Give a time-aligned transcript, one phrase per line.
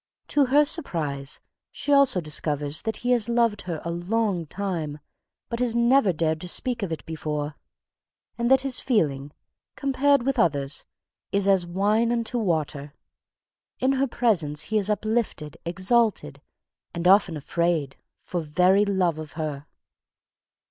[0.29, 1.41] To her surprise,
[1.71, 4.97] she also discovers that he has loved her a long time
[5.47, 7.55] but has never dared to speak of it before,
[8.35, 9.31] and that this feeling,
[9.75, 10.85] compared with the others,
[11.31, 12.95] is as wine unto water.
[13.77, 16.41] In her presence he is uplifted, exalted,
[16.95, 19.67] and often afraid, for very love of her.